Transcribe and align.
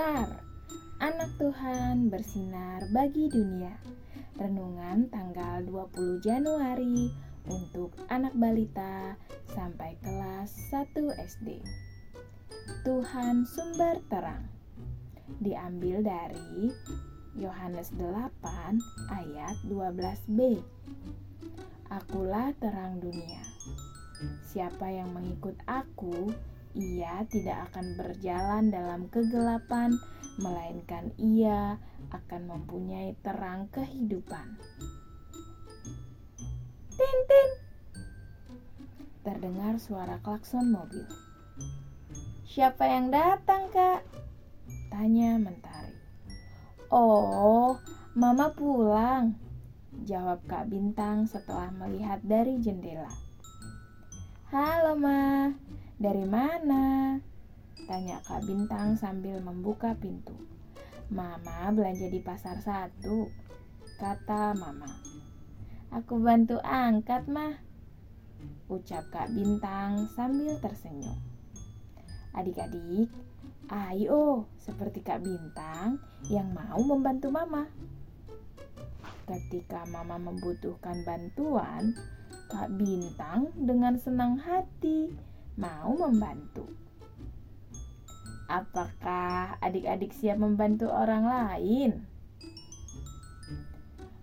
Star, 0.00 0.32
anak 1.04 1.28
Tuhan 1.36 2.08
bersinar 2.08 2.88
bagi 2.88 3.28
dunia. 3.28 3.76
Renungan 4.40 5.12
tanggal 5.12 5.60
20 5.68 6.24
Januari 6.24 7.12
untuk 7.44 7.92
anak 8.08 8.32
balita 8.32 9.20
sampai 9.52 10.00
kelas 10.00 10.56
1 10.72 11.04
SD. 11.04 11.60
Tuhan 12.80 13.44
sumber 13.44 14.00
terang. 14.08 14.48
Diambil 15.36 16.00
dari 16.00 16.72
Yohanes 17.36 17.92
8 17.92 18.00
ayat 19.12 19.56
12b. 19.68 20.64
Akulah 21.92 22.56
terang 22.56 23.04
dunia. 23.04 23.44
Siapa 24.48 24.88
yang 24.88 25.12
mengikut 25.12 25.60
aku 25.68 26.32
ia 26.74 27.26
tidak 27.26 27.70
akan 27.70 27.98
berjalan 27.98 28.70
dalam 28.70 29.10
kegelapan, 29.10 29.98
melainkan 30.38 31.10
ia 31.18 31.82
akan 32.14 32.42
mempunyai 32.46 33.18
terang 33.26 33.66
kehidupan. 33.74 34.58
Tintin! 36.94 37.48
Terdengar 39.20 39.76
suara 39.82 40.16
klakson 40.22 40.72
mobil. 40.72 41.04
Siapa 42.46 42.82
yang 42.86 43.14
datang, 43.14 43.70
Kak? 43.70 44.02
Tanya 44.90 45.38
Mentari. 45.38 45.94
Oh, 46.90 47.78
Mama 48.18 48.50
pulang. 48.50 49.38
Jawab 50.02 50.42
Kak 50.50 50.66
Bintang 50.66 51.30
setelah 51.30 51.70
melihat 51.70 52.18
dari 52.26 52.58
jendela. 52.58 53.10
Halo, 54.50 54.98
Ma. 54.98 55.54
Dari 56.00 56.24
mana? 56.24 57.20
Tanya 57.84 58.24
Kak 58.24 58.48
Bintang 58.48 58.96
sambil 58.96 59.36
membuka 59.44 59.92
pintu. 59.92 60.32
Mama 61.12 61.68
belanja 61.76 62.08
di 62.08 62.24
pasar 62.24 62.56
satu, 62.56 63.28
kata 64.00 64.56
Mama. 64.56 64.88
Aku 65.92 66.16
bantu 66.24 66.56
angkat, 66.64 67.28
mah. 67.28 67.52
Ucap 68.72 69.12
Kak 69.12 69.28
Bintang 69.36 70.08
sambil 70.16 70.56
tersenyum. 70.56 71.20
Adik-adik, 72.32 73.12
ayo 73.68 74.48
seperti 74.56 75.04
Kak 75.04 75.20
Bintang 75.20 76.00
yang 76.32 76.48
mau 76.56 76.80
membantu 76.80 77.28
Mama. 77.28 77.68
Ketika 79.28 79.84
Mama 79.92 80.16
membutuhkan 80.16 81.04
bantuan, 81.04 81.92
Kak 82.48 82.72
Bintang 82.72 83.52
dengan 83.52 84.00
senang 84.00 84.40
hati 84.40 85.28
mau 85.60 85.92
membantu. 85.92 86.64
Apakah 88.48 89.60
adik-adik 89.60 90.16
siap 90.16 90.40
membantu 90.40 90.88
orang 90.88 91.28
lain? 91.28 91.90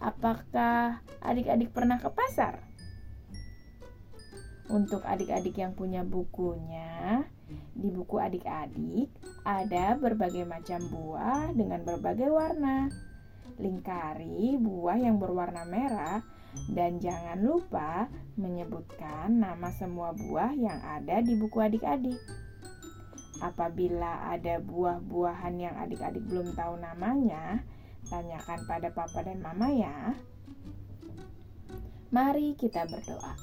Apakah 0.00 1.04
adik-adik 1.20 1.70
pernah 1.70 2.00
ke 2.00 2.08
pasar? 2.08 2.64
Untuk 4.72 5.04
adik-adik 5.04 5.54
yang 5.60 5.76
punya 5.76 6.02
bukunya, 6.02 7.24
di 7.72 7.88
buku 7.88 8.20
adik-adik 8.20 9.08
ada 9.44 9.96
berbagai 9.96 10.44
macam 10.44 10.80
buah 10.92 11.52
dengan 11.52 11.84
berbagai 11.84 12.28
warna. 12.28 12.88
Lingkari 13.56 14.60
buah 14.60 15.00
yang 15.00 15.16
berwarna 15.16 15.64
merah 15.64 16.20
dan 16.68 17.00
jangan 17.00 17.40
lupa 17.40 18.12
menyebutkan 18.36 19.40
nama 19.40 19.72
semua 19.72 20.12
buah 20.12 20.52
yang 20.52 20.78
ada 20.84 21.24
di 21.24 21.36
buku 21.36 21.58
adik-adik. 21.60 22.18
Apabila 23.38 24.34
ada 24.34 24.58
buah-buahan 24.58 25.54
yang 25.62 25.74
adik-adik 25.78 26.26
belum 26.26 26.58
tahu 26.58 26.74
namanya, 26.82 27.62
tanyakan 28.10 28.66
pada 28.66 28.90
papa 28.90 29.22
dan 29.22 29.38
mama 29.38 29.70
ya. 29.70 30.16
Mari 32.10 32.56
kita 32.58 32.88
berdoa. 32.88 33.36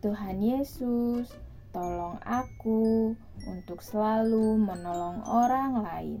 Tuhan 0.00 0.40
Yesus, 0.40 1.28
tolong 1.76 2.16
aku 2.24 3.12
untuk 3.44 3.84
selalu 3.84 4.56
menolong 4.56 5.20
orang 5.28 5.84
lain. 5.84 6.20